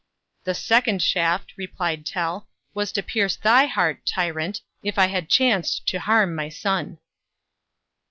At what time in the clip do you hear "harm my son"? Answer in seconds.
5.99-6.97